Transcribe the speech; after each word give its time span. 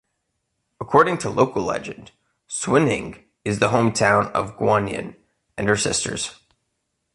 According 0.79 1.19
to 1.19 1.29
local 1.29 1.61
legend, 1.61 2.09
Suining 2.47 3.23
is 3.45 3.59
the 3.59 3.69
Hometown 3.69 4.31
of 4.31 4.57
Guanyin 4.57 5.15
and 5.55 5.67
her 5.69 5.77
sisters. 5.77 6.39